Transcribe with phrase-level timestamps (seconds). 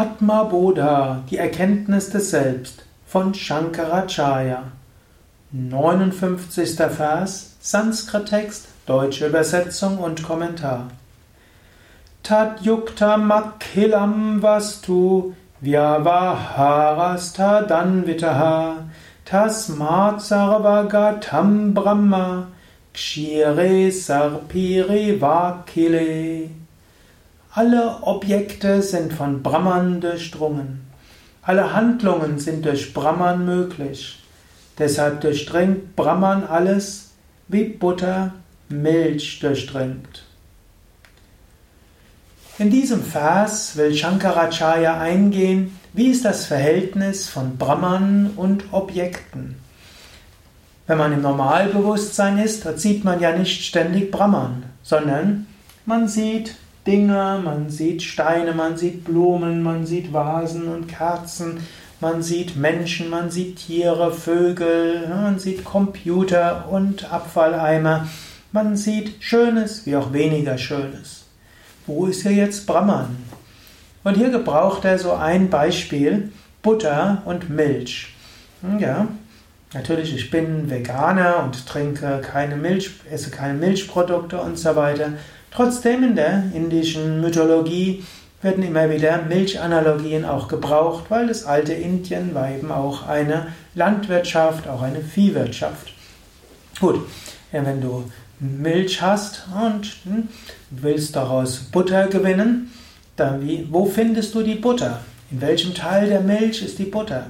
[0.00, 4.62] Atma Bodha, die Erkenntnis des Selbst von Shankaracharya.
[5.50, 6.76] 59.
[6.76, 10.92] Vers, Sanskrit-Text, deutsche Übersetzung und Kommentar.
[12.22, 18.84] Tat yukta makhilam vastu vyavaharasta danvitaha
[19.24, 22.46] tasmat sarvagatam brahma
[22.94, 26.50] kshire sarpire vakile
[27.52, 30.86] alle Objekte sind von Brahman durchdrungen.
[31.42, 34.22] Alle Handlungen sind durch Brahman möglich.
[34.78, 37.12] Deshalb durchdringt Brahman alles,
[37.48, 38.34] wie Butter
[38.68, 40.24] Milch durchdringt.
[42.58, 49.56] In diesem Vers will Shankaracharya eingehen, wie ist das Verhältnis von Brahman und Objekten.
[50.86, 55.46] Wenn man im Normalbewusstsein ist, sieht man ja nicht ständig Brahman, sondern
[55.86, 56.56] man sieht
[56.88, 61.60] Dinge, man sieht Steine, man sieht Blumen, man sieht Vasen und Kerzen,
[62.00, 68.08] man sieht Menschen, man sieht Tiere, Vögel, man sieht Computer und Abfalleimer,
[68.52, 71.26] man sieht Schönes wie auch weniger Schönes.
[71.86, 73.18] Wo ist hier jetzt Brahman?
[74.02, 78.14] Und hier gebraucht er so ein Beispiel, Butter und Milch.
[78.62, 79.08] Hm, ja,
[79.74, 85.12] natürlich, ich bin Veganer und trinke keine Milch, esse keine Milchprodukte und so weiter.
[85.50, 88.04] Trotzdem in der indischen Mythologie
[88.42, 94.68] werden immer wieder Milchanalogien auch gebraucht, weil das alte Indien war eben auch eine Landwirtschaft,
[94.68, 95.92] auch eine Viehwirtschaft.
[96.78, 97.00] Gut,
[97.52, 98.04] ja, wenn du
[98.38, 100.28] Milch hast und hm,
[100.70, 102.72] willst daraus Butter gewinnen,
[103.16, 105.00] dann wie, wo findest du die Butter?
[105.32, 107.26] In welchem Teil der Milch ist die Butter?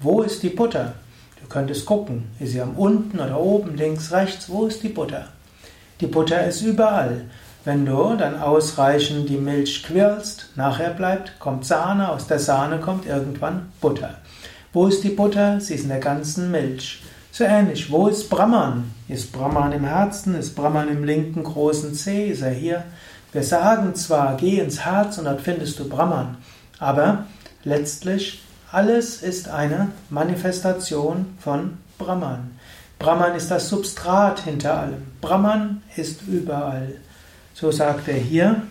[0.00, 0.94] Wo ist die Butter?
[1.40, 5.28] Du könntest gucken, ist sie am unten oder oben, links, rechts, wo ist die Butter?
[6.00, 7.22] Die Butter ist überall.
[7.64, 13.06] Wenn du dann ausreichend die Milch quirlst, nachher bleibt, kommt Sahne, aus der Sahne kommt
[13.06, 14.14] irgendwann Butter.
[14.72, 15.60] Wo ist die Butter?
[15.60, 17.02] Sie ist in der ganzen Milch.
[17.32, 18.90] So ähnlich, wo ist Brahman?
[19.08, 20.34] Ist Brahman im Herzen?
[20.34, 22.28] Ist Brahman im linken großen Zeh?
[22.28, 22.84] Ist er hier?
[23.32, 26.38] Wir sagen zwar, geh ins Herz und dort findest du Brahman,
[26.80, 27.26] aber
[27.62, 28.42] letztlich
[28.72, 32.58] alles ist eine Manifestation von Brahman.
[32.98, 35.06] Brahman ist das Substrat hinter allem.
[35.20, 36.94] Brahman ist überall.
[37.60, 38.62] So sagt er hier,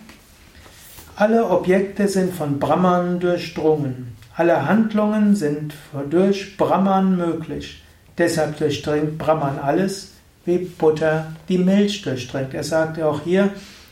[1.15, 4.15] alle Objekte sind von Brahman durchdrungen.
[4.35, 5.75] Alle Handlungen sind
[6.09, 7.83] durch Brahman möglich.
[8.17, 10.13] Deshalb durchdringt Brahman alles,
[10.45, 12.55] wie Butter die Milch durchdringt.
[12.55, 13.51] Er sagt auch hier,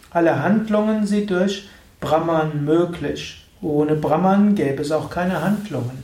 [0.10, 1.70] alle Handlungen sind durch
[2.00, 3.46] Brahman möglich.
[3.62, 6.02] Ohne Brahman gäbe es auch keine Handlungen.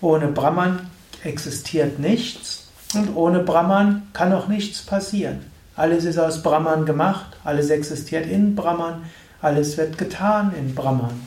[0.00, 0.80] Ohne Brahman
[1.24, 5.57] existiert nichts und ohne Brahman kann auch nichts passieren.
[5.78, 9.04] Alles ist aus Brahman gemacht, alles existiert in Brahman,
[9.40, 11.22] alles wird getan in Brahman.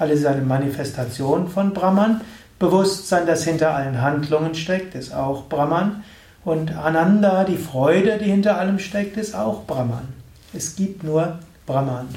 [0.00, 2.20] Alles ist eine Manifestation von Brahman.
[2.58, 6.02] Bewusstsein, das hinter allen Handlungen steckt, ist auch Brahman.
[6.44, 10.08] Und Ananda, die Freude, die hinter allem steckt, ist auch Brahman.
[10.52, 12.08] Es gibt nur Brahman.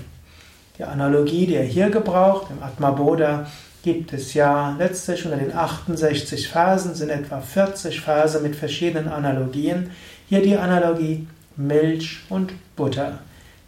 [0.80, 3.46] Die Analogie, die er hier gebraucht, im Atma Bodha,
[3.84, 9.92] gibt es ja letztlich unter den 68 Versen, sind etwa 40 Verse mit verschiedenen Analogien.
[10.28, 11.28] Hier die Analogie
[11.58, 13.20] Milch und Butter.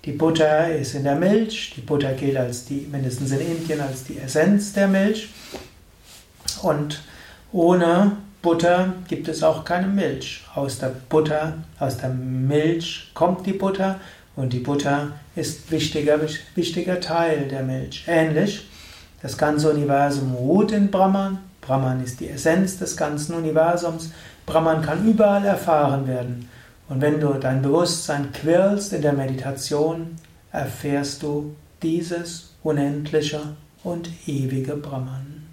[0.05, 4.03] Die Butter ist in der Milch, die Butter gilt als die, mindestens in Indien, als
[4.05, 5.29] die Essenz der Milch.
[6.61, 7.01] Und
[7.51, 10.44] ohne Butter gibt es auch keine Milch.
[10.55, 14.00] Aus der Butter, aus der Milch kommt die Butter
[14.35, 16.19] und die Butter ist wichtiger,
[16.56, 18.06] wichtiger Teil der Milch.
[18.07, 18.69] Ähnlich,
[19.21, 21.39] das ganze Universum ruht in Brahman.
[21.59, 24.11] Brahman ist die Essenz des ganzen Universums.
[24.45, 26.50] Brahman kann überall erfahren werden.
[26.89, 30.16] Und wenn du dein Bewusstsein quirlst in der Meditation,
[30.51, 35.47] erfährst du dieses unendliche und ewige Brahman.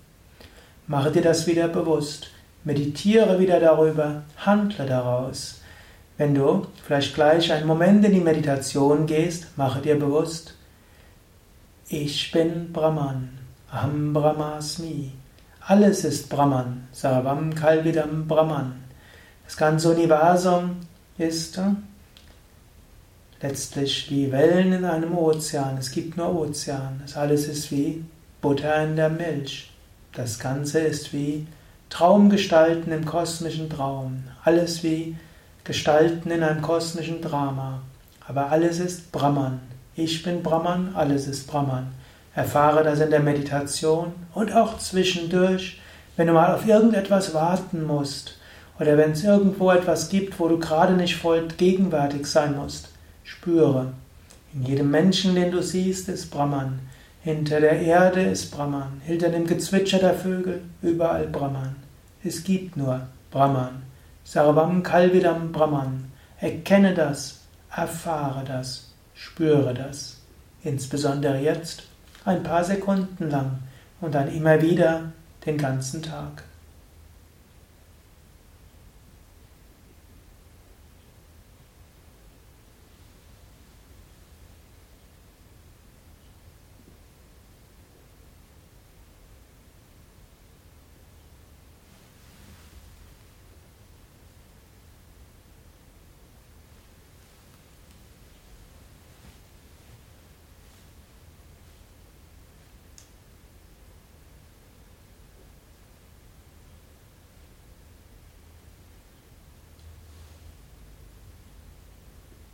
[0.86, 2.30] Mache dir das wieder bewusst.
[2.64, 5.60] Meditiere wieder darüber, handle daraus.
[6.16, 10.54] Wenn du vielleicht gleich einen Moment in die Meditation gehst, mache dir bewusst,
[11.88, 13.28] ich bin Brahman,
[13.70, 15.12] Aham Brahmasmi.
[15.60, 18.84] Alles ist Brahman, Sarvam Kalvidam Brahman.
[19.44, 20.76] Das ganze Universum
[21.18, 21.58] ist
[23.40, 25.76] letztlich wie Wellen in einem Ozean.
[25.78, 27.00] Es gibt nur Ozean.
[27.02, 28.04] Das alles ist wie
[28.40, 29.70] Butter in der Milch.
[30.12, 31.46] Das Ganze ist wie
[31.90, 34.24] Traumgestalten im kosmischen Traum.
[34.44, 35.16] Alles wie
[35.64, 37.82] Gestalten in einem kosmischen Drama.
[38.26, 39.60] Aber alles ist Brahman.
[39.94, 41.88] Ich bin Brahman, alles ist Brahman.
[42.34, 45.80] Erfahre das in der Meditation und auch zwischendurch,
[46.16, 48.36] wenn du mal auf irgendetwas warten musst
[48.78, 52.90] oder wenn es irgendwo etwas gibt, wo du gerade nicht voll gegenwärtig sein musst,
[53.24, 53.92] spüre.
[54.52, 56.80] In jedem Menschen, den du siehst, ist Brahman.
[57.22, 61.76] Hinter der Erde ist Brahman, hinter dem Gezwitscher der Vögel, überall Brahman.
[62.22, 63.00] Es gibt nur
[63.30, 63.82] Brahman.
[64.24, 66.10] Sarvam Kalvidam Brahman.
[66.38, 67.40] Erkenne das,
[67.74, 70.18] erfahre das, spüre das.
[70.62, 71.84] Insbesondere jetzt,
[72.24, 73.58] ein paar Sekunden lang
[74.00, 75.12] und dann immer wieder
[75.44, 76.44] den ganzen Tag.